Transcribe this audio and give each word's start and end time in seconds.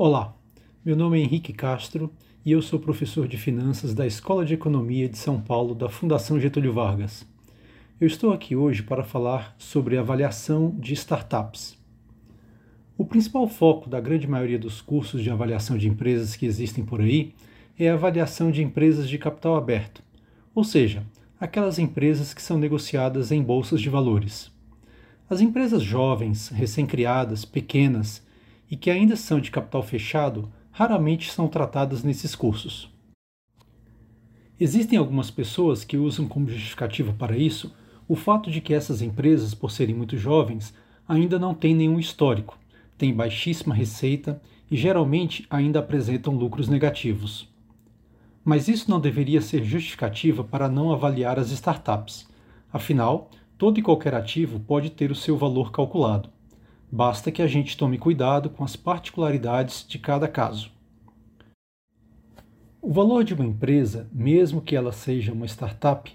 Olá, 0.00 0.32
meu 0.84 0.94
nome 0.94 1.18
é 1.18 1.24
Henrique 1.24 1.52
Castro 1.52 2.08
e 2.44 2.52
eu 2.52 2.62
sou 2.62 2.78
professor 2.78 3.26
de 3.26 3.36
finanças 3.36 3.94
da 3.94 4.06
Escola 4.06 4.44
de 4.44 4.54
Economia 4.54 5.08
de 5.08 5.18
São 5.18 5.40
Paulo 5.40 5.74
da 5.74 5.88
Fundação 5.88 6.38
Getúlio 6.38 6.72
Vargas. 6.72 7.26
Eu 8.00 8.06
estou 8.06 8.32
aqui 8.32 8.54
hoje 8.54 8.80
para 8.84 9.02
falar 9.02 9.56
sobre 9.58 9.98
avaliação 9.98 10.72
de 10.78 10.94
startups. 10.94 11.76
O 12.96 13.04
principal 13.04 13.48
foco 13.48 13.90
da 13.90 13.98
grande 13.98 14.28
maioria 14.28 14.56
dos 14.56 14.80
cursos 14.80 15.20
de 15.20 15.30
avaliação 15.32 15.76
de 15.76 15.88
empresas 15.88 16.36
que 16.36 16.46
existem 16.46 16.84
por 16.84 17.00
aí 17.00 17.34
é 17.76 17.90
a 17.90 17.94
avaliação 17.94 18.52
de 18.52 18.62
empresas 18.62 19.08
de 19.08 19.18
capital 19.18 19.56
aberto, 19.56 20.00
ou 20.54 20.62
seja, 20.62 21.02
aquelas 21.40 21.76
empresas 21.76 22.32
que 22.32 22.40
são 22.40 22.56
negociadas 22.56 23.32
em 23.32 23.42
bolsas 23.42 23.80
de 23.80 23.90
valores. 23.90 24.48
As 25.28 25.40
empresas 25.40 25.82
jovens, 25.82 26.50
recém-criadas, 26.50 27.44
pequenas 27.44 28.27
e 28.70 28.76
que 28.76 28.90
ainda 28.90 29.16
são 29.16 29.40
de 29.40 29.50
capital 29.50 29.82
fechado 29.82 30.50
raramente 30.70 31.30
são 31.30 31.48
tratadas 31.48 32.02
nesses 32.02 32.34
cursos. 32.34 32.90
Existem 34.60 34.98
algumas 34.98 35.30
pessoas 35.30 35.84
que 35.84 35.96
usam 35.96 36.26
como 36.26 36.48
justificativa 36.48 37.12
para 37.12 37.36
isso 37.36 37.72
o 38.08 38.16
fato 38.16 38.50
de 38.50 38.60
que 38.60 38.72
essas 38.72 39.02
empresas, 39.02 39.54
por 39.54 39.70
serem 39.70 39.94
muito 39.94 40.16
jovens, 40.16 40.74
ainda 41.06 41.38
não 41.38 41.54
têm 41.54 41.74
nenhum 41.74 41.98
histórico, 41.98 42.58
têm 42.96 43.14
baixíssima 43.14 43.74
receita 43.74 44.40
e 44.70 44.76
geralmente 44.76 45.46
ainda 45.50 45.78
apresentam 45.78 46.34
lucros 46.34 46.68
negativos. 46.68 47.48
Mas 48.44 48.66
isso 48.66 48.90
não 48.90 48.98
deveria 48.98 49.40
ser 49.40 49.62
justificativa 49.62 50.42
para 50.42 50.68
não 50.68 50.92
avaliar 50.92 51.38
as 51.38 51.50
startups. 51.50 52.26
Afinal, 52.72 53.30
todo 53.56 53.78
e 53.78 53.82
qualquer 53.82 54.14
ativo 54.14 54.58
pode 54.60 54.90
ter 54.90 55.10
o 55.10 55.14
seu 55.14 55.36
valor 55.36 55.70
calculado. 55.70 56.30
Basta 56.90 57.30
que 57.30 57.42
a 57.42 57.46
gente 57.46 57.76
tome 57.76 57.98
cuidado 57.98 58.48
com 58.48 58.64
as 58.64 58.74
particularidades 58.74 59.84
de 59.86 59.98
cada 59.98 60.26
caso. 60.26 60.70
O 62.80 62.90
valor 62.90 63.24
de 63.24 63.34
uma 63.34 63.44
empresa, 63.44 64.08
mesmo 64.10 64.62
que 64.62 64.74
ela 64.74 64.90
seja 64.90 65.32
uma 65.32 65.44
startup, 65.46 66.10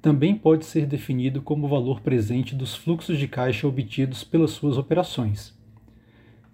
também 0.00 0.34
pode 0.34 0.64
ser 0.64 0.86
definido 0.86 1.42
como 1.42 1.66
o 1.66 1.68
valor 1.68 2.00
presente 2.00 2.54
dos 2.54 2.74
fluxos 2.74 3.18
de 3.18 3.28
caixa 3.28 3.66
obtidos 3.68 4.24
pelas 4.24 4.52
suas 4.52 4.78
operações. 4.78 5.54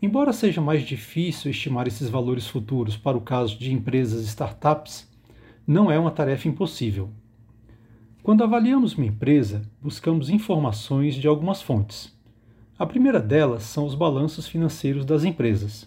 Embora 0.03 0.33
seja 0.33 0.61
mais 0.61 0.83
difícil 0.83 1.51
estimar 1.51 1.87
esses 1.87 2.09
valores 2.09 2.49
futuros 2.49 2.97
para 2.97 3.17
o 3.17 3.21
caso 3.21 3.57
de 3.57 3.73
empresas 3.73 4.25
startups, 4.25 5.09
não 5.65 5.91
é 5.91 5.99
uma 5.99 6.11
tarefa 6.11 6.49
impossível. 6.49 7.11
Quando 8.23 8.43
avaliamos 8.43 8.95
uma 8.95 9.07
empresa, 9.07 9.63
buscamos 9.81 10.29
informações 10.29 11.15
de 11.15 11.29
algumas 11.29 11.63
fontes. 11.63 12.19
A 12.81 12.87
primeira 12.87 13.21
delas 13.21 13.65
são 13.65 13.85
os 13.85 13.95
balanços 13.95 14.49
financeiros 14.49 15.05
das 15.05 15.23
empresas. 15.23 15.87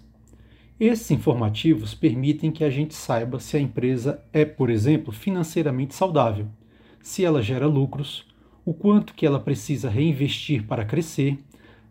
Esses 0.80 1.10
informativos 1.10 1.96
permitem 1.96 2.52
que 2.52 2.64
a 2.64 2.70
gente 2.70 2.94
saiba 2.94 3.40
se 3.40 3.58
a 3.58 3.60
empresa 3.60 4.24
é, 4.32 4.46
por 4.46 4.70
exemplo, 4.70 5.12
financeiramente 5.12 5.96
saudável, 5.96 6.46
se 7.02 7.26
ela 7.26 7.42
gera 7.42 7.66
lucros, 7.66 8.28
o 8.64 8.76
quanto 8.76 9.16
que 9.16 9.26
ela 9.26 9.40
precisa 9.40 9.90
reinvestir 9.90 10.68
para 10.68 10.86
crescer, 10.86 11.40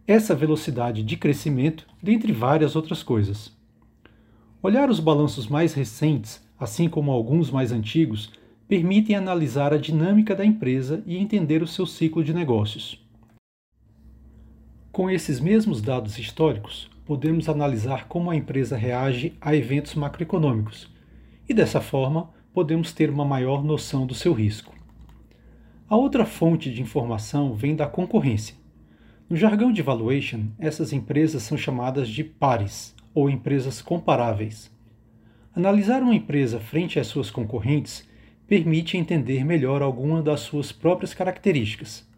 essa 0.06 0.36
velocidade 0.36 1.02
de 1.02 1.16
crescimento, 1.16 1.84
dentre 2.00 2.32
várias 2.32 2.76
outras 2.76 3.02
coisas. 3.02 3.52
Olhar 4.62 4.88
os 4.88 5.00
balanços 5.00 5.48
mais 5.48 5.74
recentes, 5.74 6.40
assim 6.56 6.88
como 6.88 7.10
alguns 7.10 7.50
mais 7.50 7.72
antigos, 7.72 8.30
permitem 8.68 9.16
analisar 9.16 9.74
a 9.74 9.78
dinâmica 9.78 10.32
da 10.32 10.44
empresa 10.44 11.02
e 11.04 11.16
entender 11.16 11.60
o 11.60 11.66
seu 11.66 11.86
ciclo 11.86 12.22
de 12.22 12.32
negócios. 12.32 13.02
Com 14.92 15.08
esses 15.08 15.40
mesmos 15.40 15.80
dados 15.80 16.18
históricos, 16.18 16.90
podemos 17.06 17.48
analisar 17.48 18.08
como 18.08 18.30
a 18.30 18.36
empresa 18.36 18.76
reage 18.76 19.32
a 19.40 19.56
eventos 19.56 19.94
macroeconômicos 19.94 20.86
e, 21.48 21.54
dessa 21.54 21.80
forma, 21.80 22.28
podemos 22.52 22.92
ter 22.92 23.08
uma 23.08 23.24
maior 23.24 23.64
noção 23.64 24.06
do 24.06 24.12
seu 24.12 24.34
risco. 24.34 24.74
A 25.88 25.96
outra 25.96 26.26
fonte 26.26 26.70
de 26.70 26.82
informação 26.82 27.54
vem 27.54 27.74
da 27.74 27.86
concorrência. 27.86 28.54
No 29.30 29.34
jargão 29.34 29.72
de 29.72 29.80
valuation, 29.80 30.48
essas 30.58 30.92
empresas 30.92 31.42
são 31.42 31.56
chamadas 31.56 32.06
de 32.06 32.22
pares 32.22 32.94
ou 33.14 33.30
empresas 33.30 33.80
comparáveis. 33.80 34.70
Analisar 35.56 36.02
uma 36.02 36.14
empresa 36.14 36.60
frente 36.60 37.00
às 37.00 37.06
suas 37.06 37.30
concorrentes 37.30 38.06
permite 38.46 38.98
entender 38.98 39.42
melhor 39.42 39.80
alguma 39.80 40.20
das 40.20 40.40
suas 40.40 40.70
próprias 40.70 41.14
características 41.14 42.11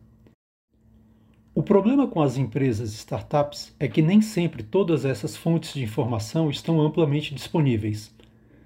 o 1.56 1.62
problema 1.62 2.08
com 2.08 2.20
as 2.20 2.36
empresas 2.36 2.92
startups 2.94 3.72
é 3.78 3.86
que 3.86 4.02
nem 4.02 4.20
sempre 4.20 4.64
todas 4.64 5.04
essas 5.04 5.36
fontes 5.36 5.72
de 5.72 5.84
informação 5.84 6.50
estão 6.50 6.80
amplamente 6.80 7.32
disponíveis. 7.32 8.12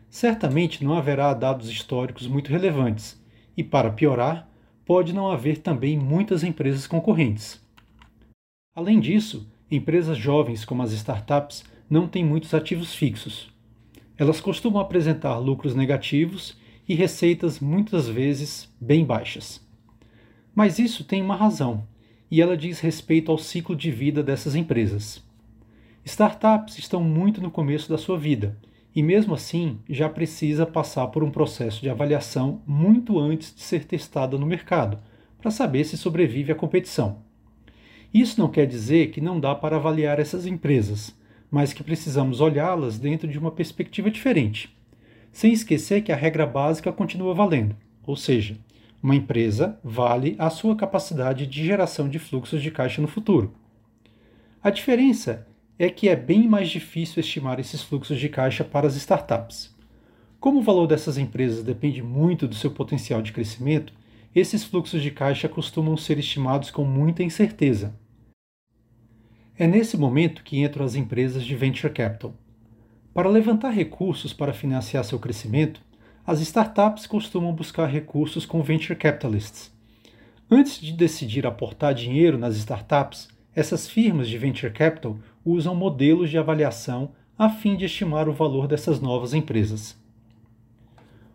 Certamente 0.09 0.82
não 0.82 0.94
haverá 0.94 1.34
dados 1.34 1.69
históricos 1.69 2.27
muito 2.27 2.50
relevantes, 2.50 3.22
e, 3.54 3.62
para 3.62 3.91
piorar, 3.91 4.48
pode 4.87 5.12
não 5.12 5.31
haver 5.31 5.59
também 5.59 5.98
muitas 5.98 6.43
empresas 6.43 6.87
concorrentes. 6.87 7.60
Além 8.75 8.98
disso, 8.98 9.47
empresas 9.71 10.16
jovens 10.16 10.65
como 10.65 10.82
as 10.82 10.93
startups 10.93 11.65
não 11.91 12.09
têm 12.09 12.25
muitos 12.25 12.54
ativos 12.54 12.94
fixos. 12.94 13.53
Elas 14.16 14.41
costumam 14.41 14.81
apresentar 14.81 15.37
lucros 15.37 15.75
negativos 15.75 16.56
e 16.88 16.94
receitas 16.94 17.60
muitas 17.60 18.09
vezes 18.09 18.75
bem 18.81 19.04
baixas. 19.04 19.60
Mas 20.54 20.78
isso 20.78 21.04
tem 21.04 21.21
uma 21.21 21.37
razão 21.37 21.87
e 22.31 22.43
ela 22.43 22.56
diz 22.56 22.81
respeito 22.81 23.31
ao 23.31 23.39
ciclo 23.39 23.75
de 23.75 23.91
vida 23.91 24.22
dessas 24.22 24.55
empresas. 24.55 25.22
Startups 26.05 26.78
estão 26.78 27.03
muito 27.03 27.41
no 27.41 27.50
começo 27.50 27.89
da 27.89 27.99
sua 27.99 28.19
vida 28.19 28.56
e, 28.94 29.03
mesmo 29.03 29.34
assim, 29.34 29.78
já 29.89 30.09
precisa 30.09 30.66
passar 30.66 31.06
por 31.09 31.22
um 31.22 31.31
processo 31.31 31.81
de 31.81 31.91
avaliação 31.91 32.62
muito 32.66 33.19
antes 33.19 33.55
de 33.55 33.61
ser 33.61 33.84
testada 33.84 34.39
no 34.39 34.47
mercado, 34.47 34.99
para 35.41 35.50
saber 35.50 35.84
se 35.84 35.97
sobrevive 35.97 36.50
à 36.50 36.55
competição. 36.55 37.19
Isso 38.12 38.41
não 38.41 38.49
quer 38.49 38.66
dizer 38.66 39.10
que 39.10 39.21
não 39.21 39.39
dá 39.39 39.55
para 39.55 39.77
avaliar 39.77 40.19
essas 40.19 40.47
empresas, 40.47 41.15
mas 41.50 41.72
que 41.72 41.84
precisamos 41.84 42.41
olhá-las 42.41 42.99
dentro 42.99 43.28
de 43.28 43.39
uma 43.39 43.50
perspectiva 43.50 44.10
diferente, 44.10 44.75
sem 45.31 45.53
esquecer 45.53 46.03
que 46.03 46.10
a 46.10 46.16
regra 46.16 46.47
básica 46.47 46.91
continua 46.91 47.34
valendo, 47.34 47.77
ou 48.06 48.16
seja, 48.16 48.56
uma 49.03 49.14
empresa 49.14 49.78
vale 49.82 50.34
a 50.38 50.50
sua 50.50 50.75
capacidade 50.76 51.47
de 51.47 51.64
geração 51.64 52.09
de 52.09 52.19
fluxos 52.19 52.62
de 52.62 52.70
caixa 52.70 53.00
no 53.00 53.09
futuro. 53.09 53.54
A 54.62 54.70
diferença 54.70 55.47
é 55.78 55.88
que 55.88 56.09
é 56.09 56.16
bem 56.16 56.48
mais 56.48 56.69
difícil 56.69 57.20
estimar 57.20 57.60
esses 57.60 57.81
fluxos 57.82 58.19
de 58.19 58.28
caixa 58.28 58.64
para 58.64 58.86
as 58.86 58.97
startups. 58.97 59.76
Como 60.41 60.59
o 60.59 60.62
valor 60.62 60.86
dessas 60.86 61.16
empresas 61.16 61.62
depende 61.62 62.03
muito 62.03 62.48
do 62.48 62.54
seu 62.54 62.70
potencial 62.70 63.22
de 63.22 63.32
crescimento, 63.32 63.92
esses 64.34 64.64
fluxos 64.64 65.03
de 65.03 65.10
caixa 65.10 65.48
costumam 65.48 65.97
ser 65.97 66.19
estimados 66.19 66.70
com 66.70 66.84
muita 66.84 67.22
incerteza. 67.22 67.94
É 69.56 69.66
nesse 69.66 69.97
momento 69.97 70.42
que 70.44 70.60
entram 70.60 70.84
as 70.84 70.94
empresas 70.94 71.44
de 71.44 71.56
venture 71.56 71.92
capital. 71.92 72.34
Para 73.12 73.28
levantar 73.28 73.70
recursos 73.70 74.32
para 74.32 74.53
financiar 74.53 75.04
seu 75.04 75.19
crescimento, 75.19 75.80
as 76.28 76.41
startups 76.41 77.06
costumam 77.06 77.55
buscar 77.55 77.87
recursos 77.87 78.44
com 78.44 78.61
venture 78.61 78.94
capitalists. 78.94 79.72
Antes 80.50 80.78
de 80.78 80.93
decidir 80.93 81.47
aportar 81.47 81.94
dinheiro 81.94 82.37
nas 82.37 82.55
startups, 82.55 83.31
essas 83.56 83.89
firmas 83.89 84.28
de 84.28 84.37
venture 84.37 84.71
capital 84.71 85.16
usam 85.43 85.75
modelos 85.75 86.28
de 86.28 86.37
avaliação 86.37 87.12
a 87.39 87.49
fim 87.49 87.78
de 87.78 87.87
estimar 87.87 88.28
o 88.28 88.34
valor 88.34 88.69
dessas 88.69 89.00
novas 89.00 89.33
empresas. 89.33 89.99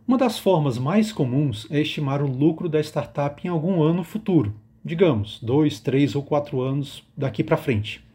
Uma 0.08 0.16
das 0.16 0.38
formas 0.38 0.78
mais 0.78 1.12
comuns 1.12 1.66
é 1.72 1.82
estimar 1.82 2.22
o 2.22 2.32
lucro 2.32 2.70
da 2.70 2.80
startup 2.80 3.44
em 3.44 3.50
algum 3.50 3.82
ano 3.82 4.04
futuro, 4.04 4.54
digamos, 4.86 5.40
dois, 5.42 5.80
três 5.80 6.14
ou 6.14 6.22
quatro 6.22 6.62
anos 6.62 7.04
daqui 7.18 7.44
para 7.44 7.58
frente. 7.58 8.06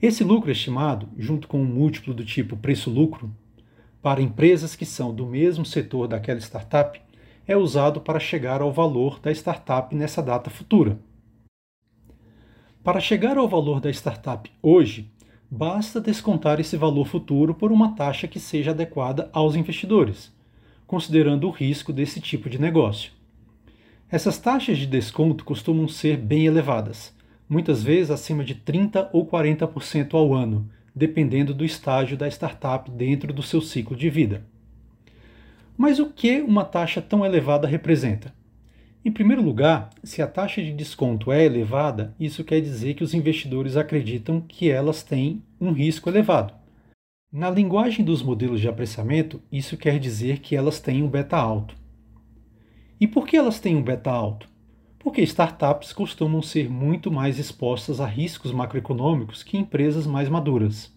Esse 0.00 0.22
lucro 0.22 0.52
estimado, 0.52 1.08
junto 1.18 1.48
com 1.48 1.60
um 1.60 1.66
múltiplo 1.66 2.14
do 2.14 2.24
tipo 2.24 2.56
preço-lucro, 2.56 3.34
para 4.02 4.20
empresas 4.20 4.74
que 4.74 4.84
são 4.84 5.14
do 5.14 5.24
mesmo 5.24 5.64
setor 5.64 6.08
daquela 6.08 6.40
startup 6.40 7.00
é 7.46 7.56
usado 7.56 8.00
para 8.00 8.18
chegar 8.18 8.60
ao 8.60 8.72
valor 8.72 9.20
da 9.20 9.30
startup 9.30 9.94
nessa 9.94 10.20
data 10.20 10.50
futura. 10.50 10.98
Para 12.82 12.98
chegar 12.98 13.38
ao 13.38 13.48
valor 13.48 13.80
da 13.80 13.90
startup 13.90 14.50
hoje, 14.60 15.08
basta 15.48 16.00
descontar 16.00 16.58
esse 16.58 16.76
valor 16.76 17.06
futuro 17.06 17.54
por 17.54 17.70
uma 17.70 17.94
taxa 17.94 18.26
que 18.26 18.40
seja 18.40 18.72
adequada 18.72 19.30
aos 19.32 19.54
investidores, 19.54 20.32
considerando 20.84 21.46
o 21.46 21.50
risco 21.50 21.92
desse 21.92 22.20
tipo 22.20 22.50
de 22.50 22.60
negócio. 22.60 23.12
Essas 24.10 24.36
taxas 24.36 24.78
de 24.78 24.86
desconto 24.86 25.44
costumam 25.44 25.86
ser 25.86 26.16
bem 26.16 26.44
elevadas, 26.46 27.14
muitas 27.48 27.82
vezes 27.82 28.10
acima 28.10 28.42
de 28.44 28.56
30 28.56 29.10
ou 29.12 29.26
40% 29.26 30.14
ao 30.14 30.34
ano, 30.34 30.68
dependendo 30.94 31.54
do 31.54 31.64
estágio 31.64 32.16
da 32.16 32.28
startup 32.28 32.90
dentro 32.90 33.32
do 33.32 33.42
seu 33.42 33.60
ciclo 33.60 33.96
de 33.96 34.10
vida. 34.10 34.44
Mas 35.76 35.98
o 35.98 36.10
que 36.10 36.40
uma 36.40 36.64
taxa 36.64 37.00
tão 37.00 37.24
elevada 37.24 37.66
representa? 37.66 38.32
Em 39.04 39.10
primeiro 39.10 39.42
lugar, 39.42 39.90
se 40.04 40.22
a 40.22 40.28
taxa 40.28 40.62
de 40.62 40.72
desconto 40.72 41.32
é 41.32 41.44
elevada, 41.44 42.14
isso 42.20 42.44
quer 42.44 42.60
dizer 42.60 42.94
que 42.94 43.02
os 43.02 43.14
investidores 43.14 43.76
acreditam 43.76 44.40
que 44.40 44.70
elas 44.70 45.02
têm 45.02 45.42
um 45.60 45.72
risco 45.72 46.08
elevado. 46.08 46.54
Na 47.32 47.50
linguagem 47.50 48.04
dos 48.04 48.22
modelos 48.22 48.60
de 48.60 48.68
apreciamento, 48.68 49.42
isso 49.50 49.76
quer 49.76 49.98
dizer 49.98 50.38
que 50.38 50.54
elas 50.54 50.78
têm 50.78 51.02
um 51.02 51.08
beta 51.08 51.36
alto. 51.36 51.74
E 53.00 53.08
por 53.08 53.26
que 53.26 53.36
elas 53.36 53.58
têm 53.58 53.74
um 53.74 53.82
beta 53.82 54.10
alto? 54.10 54.48
Porque 55.02 55.20
startups 55.22 55.92
costumam 55.92 56.40
ser 56.40 56.70
muito 56.70 57.10
mais 57.10 57.38
expostas 57.38 58.00
a 58.00 58.06
riscos 58.06 58.52
macroeconômicos 58.52 59.42
que 59.42 59.56
empresas 59.56 60.06
mais 60.06 60.28
maduras. 60.28 60.94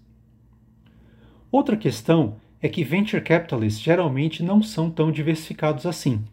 Outra 1.52 1.76
questão 1.76 2.36
é 2.62 2.70
que 2.70 2.84
venture 2.84 3.24
capitalists 3.24 3.82
geralmente 3.82 4.44
não 4.44 4.62
são 4.62 4.92
tão 4.92 5.12
diversificados 5.12 5.86
assim. 5.86 6.24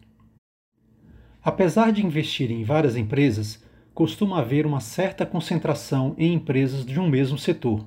Apesar 1.43 1.91
de 1.91 2.05
investir 2.05 2.51
em 2.51 2.63
várias 2.63 2.95
empresas, 2.95 3.63
costuma 3.93 4.39
haver 4.39 4.65
uma 4.65 4.79
certa 4.79 5.25
concentração 5.25 6.15
em 6.17 6.33
empresas 6.33 6.85
de 6.85 6.99
um 6.99 7.09
mesmo 7.09 7.37
setor. 7.37 7.85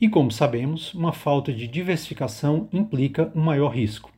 E 0.00 0.08
como 0.08 0.32
sabemos, 0.32 0.94
uma 0.94 1.12
falta 1.12 1.52
de 1.52 1.66
diversificação 1.66 2.68
implica 2.72 3.30
um 3.34 3.42
maior 3.42 3.68
risco. 3.68 4.10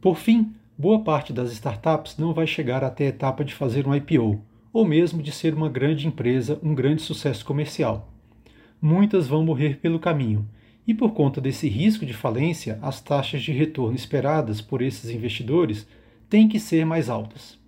Por 0.00 0.16
fim, 0.16 0.54
boa 0.78 1.02
parte 1.02 1.32
das 1.32 1.52
startups 1.52 2.18
não 2.18 2.34
vai 2.34 2.46
chegar 2.46 2.84
até 2.84 3.06
a 3.06 3.08
etapa 3.08 3.44
de 3.44 3.54
fazer 3.54 3.86
um 3.86 3.94
IPO, 3.94 4.40
ou 4.72 4.84
mesmo 4.84 5.22
de 5.22 5.32
ser 5.32 5.54
uma 5.54 5.70
grande 5.70 6.06
empresa, 6.06 6.60
um 6.62 6.74
grande 6.74 7.00
sucesso 7.00 7.44
comercial. 7.44 8.12
Muitas 8.80 9.26
vão 9.26 9.42
morrer 9.42 9.78
pelo 9.78 9.98
caminho, 9.98 10.46
e 10.86 10.92
por 10.92 11.12
conta 11.12 11.40
desse 11.40 11.68
risco 11.68 12.04
de 12.04 12.12
falência, 12.12 12.78
as 12.82 13.00
taxas 13.00 13.42
de 13.42 13.52
retorno 13.52 13.96
esperadas 13.96 14.60
por 14.60 14.82
esses 14.82 15.10
investidores 15.10 15.86
têm 16.28 16.46
que 16.46 16.60
ser 16.60 16.84
mais 16.84 17.08
altas. 17.08 17.58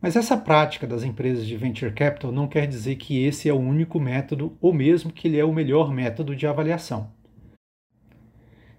Mas 0.00 0.16
essa 0.16 0.36
prática 0.36 0.86
das 0.86 1.02
empresas 1.02 1.46
de 1.46 1.56
venture 1.56 1.92
capital 1.92 2.32
não 2.32 2.48
quer 2.48 2.66
dizer 2.66 2.96
que 2.96 3.22
esse 3.22 3.48
é 3.48 3.52
o 3.52 3.58
único 3.58 4.00
método 4.00 4.56
ou 4.60 4.72
mesmo 4.72 5.12
que 5.12 5.28
ele 5.28 5.38
é 5.38 5.44
o 5.44 5.52
melhor 5.52 5.92
método 5.92 6.34
de 6.34 6.46
avaliação. 6.46 7.10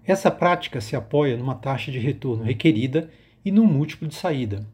Essa 0.04 0.30
prática 0.30 0.80
se 0.80 0.96
apoia 0.96 1.36
numa 1.36 1.54
taxa 1.54 1.90
de 1.90 1.98
retorno 1.98 2.42
requerida 2.42 3.10
e 3.44 3.50
num 3.50 3.66
múltiplo 3.66 4.08
de 4.08 4.14
saída. 4.14 4.66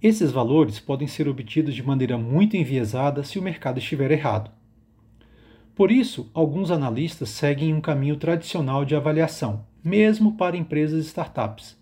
Esses 0.00 0.30
valores 0.30 0.78
podem 0.78 1.08
ser 1.08 1.28
obtidos 1.28 1.74
de 1.74 1.82
maneira 1.82 2.16
muito 2.16 2.56
enviesada 2.56 3.24
se 3.24 3.38
o 3.38 3.42
mercado 3.42 3.78
estiver 3.78 4.10
errado. 4.10 4.50
Por 5.74 5.90
isso, 5.90 6.30
alguns 6.34 6.70
analistas 6.70 7.30
seguem 7.30 7.72
um 7.72 7.80
caminho 7.80 8.16
tradicional 8.16 8.84
de 8.84 8.94
avaliação, 8.94 9.64
mesmo 9.82 10.36
para 10.36 10.56
empresas 10.56 11.04
e 11.04 11.08
startups. 11.08 11.76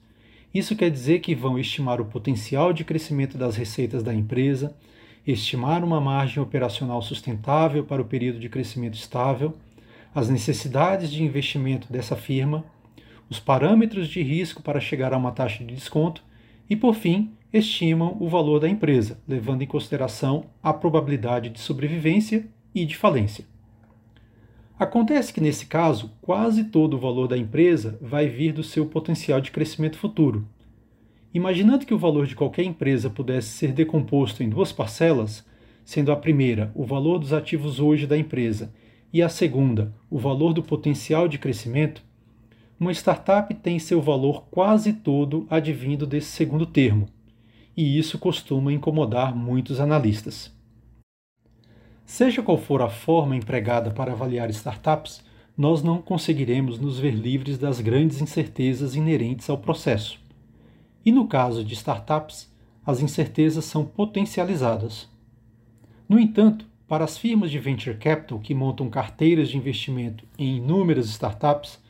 Isso 0.53 0.77
quer 0.77 0.91
dizer 0.91 1.21
que 1.21 1.35
vão 1.35 1.59
estimar 1.59 2.01
o 2.01 2.07
potencial 2.07 2.73
de 2.73 2.85
crescimento 2.85 3.37
das 3.37 3.57
receitas 3.57 4.03
da 4.03 4.15
empresa, 4.15 4.75
estimar 5.27 5.83
uma 5.85 6.01
margem 6.01 6.43
operacional 6.43 7.03
sustentável 7.03 7.85
para 7.85 8.01
o 8.01 8.07
período 8.07 8.39
de 8.39 8.49
crescimento 8.49 8.95
estável, 8.95 9.55
as 10.15 10.31
necessidades 10.31 11.11
de 11.11 11.23
investimento 11.23 11.93
dessa 11.93 12.17
firma, 12.17 12.65
os 13.29 13.41
parâmetros 13.41 14.09
de 14.09 14.23
risco 14.23 14.63
para 14.63 14.81
chegar 14.81 15.13
a 15.13 15.17
uma 15.17 15.33
taxa 15.33 15.65
de 15.65 15.75
desconto 15.75 16.23
e, 16.69 16.77
por 16.77 16.95
fim, 16.95 17.33
estimam 17.53 18.17
o 18.21 18.29
valor 18.29 18.61
da 18.61 18.69
empresa, 18.69 19.21
levando 19.27 19.63
em 19.63 19.67
consideração 19.67 20.47
a 20.63 20.73
probabilidade 20.73 21.51
de 21.51 21.61
sobrevivência 21.61 22.47
e 22.75 22.85
de 22.85 22.97
falência. 22.97 23.45
Acontece 24.79 25.33
que, 25.33 25.41
nesse 25.41 25.67
caso, 25.67 26.13
quase 26.21 26.65
todo 26.65 26.95
o 26.95 27.01
valor 27.01 27.27
da 27.27 27.39
empresa 27.39 27.99
vai 28.01 28.29
vir 28.29 28.53
do 28.53 28.63
seu 28.63 28.85
potencial 28.85 29.41
de 29.41 29.51
crescimento 29.51 29.97
futuro. 29.97 30.47
Imaginando 31.33 31.87
que 31.87 31.95
o 31.95 31.99
valor 31.99 32.27
de 32.27 32.37
qualquer 32.37 32.65
empresa 32.65 33.09
pudesse 33.09 33.49
ser 33.49 33.73
decomposto 33.73 34.43
em 34.43 34.49
duas 34.49 34.73
parcelas, 34.73 35.47
sendo 35.85 36.13
a 36.13 36.17
primeira 36.17 36.71
o 36.75 36.85
valor 36.85 37.19
dos 37.19 37.33
ativos 37.33 37.81
hoje 37.81 38.07
da 38.07 38.19
empresa 38.19 38.73
e 39.13 39.23
a 39.23 39.29
segunda 39.29 39.95
o 40.11 40.19
valor 40.19 40.53
do 40.53 40.63
potencial 40.63 41.27
de 41.27 41.39
crescimento, 41.39 42.05
uma 42.79 42.93
startup 42.93 43.53
tem 43.55 43.79
seu 43.79 44.03
valor 44.03 44.45
quase 44.51 44.93
todo 44.93 45.47
advindo 45.49 46.07
desse 46.07 46.29
segundo 46.29 46.67
termo, 46.67 47.09
e 47.77 47.99
isso 47.99 48.19
costuma 48.19 48.73
incomodar 48.73 49.35
muitos 49.35 49.81
analistas. 49.81 50.55
Seja 52.05 52.43
qual 52.43 52.59
for 52.59 52.83
a 52.83 52.89
forma 52.89 53.35
empregada 53.35 53.91
para 53.91 54.13
avaliar 54.13 54.51
startups, 54.51 55.25
nós 55.57 55.83
não 55.83 56.03
conseguiremos 56.03 56.79
nos 56.79 56.99
ver 56.99 57.15
livres 57.15 57.59
das 57.59 57.81
grandes 57.81 58.21
incertezas 58.21 58.95
inerentes 58.95 59.49
ao 59.49 59.59
processo. 59.59 60.21
E 61.05 61.11
no 61.11 61.27
caso 61.27 61.65
de 61.65 61.75
startups, 61.75 62.53
as 62.85 63.01
incertezas 63.01 63.65
são 63.65 63.85
potencializadas. 63.85 65.09
No 66.09 66.21
entanto, 66.21 66.67
para 66.87 67.05
as 67.05 67.19
firmas 67.19 67.51
de 67.51 67.59
venture 67.59 67.97
capital 67.97 68.39
que 68.39 68.55
montam 68.55 68.89
carteiras 68.89 69.49
de 69.49 69.57
investimento 69.57 70.25
em 70.39 70.59
inúmeras 70.59 71.07
startups, 71.07 71.81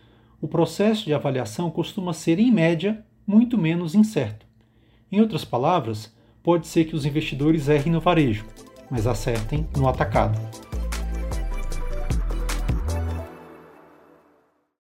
o 0.47 0.49
processo 0.49 1.05
de 1.05 1.13
avaliação 1.13 1.69
costuma 1.73 2.13
ser, 2.13 2.39
em 2.39 2.53
média, 2.53 3.05
muito 3.27 3.59
menos 3.59 3.97
incerto. 3.97 4.47
Em 5.11 5.21
outras 5.21 5.45
palavras, 5.45 6.15
pode 6.41 6.69
ser 6.69 6.85
que 6.85 6.95
os 6.95 7.05
investidores 7.05 7.67
errem 7.69 7.93
no 7.93 8.01
varejo, 8.01 8.47
mas 8.89 9.09
acertem 9.09 9.67
no 9.77 9.89
atacado. 9.89 10.39